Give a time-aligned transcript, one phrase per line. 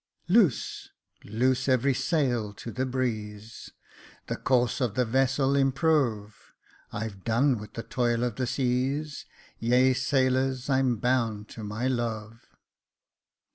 [0.25, 0.89] Jacob Faithful 71 "Loose,
[1.39, 3.69] loose every sail to the breeze,
[4.25, 6.53] The course of the vessel improve.
[6.91, 9.27] I've done with the toil of the seas;
[9.59, 12.47] Ye sailors, I'm bound to my love.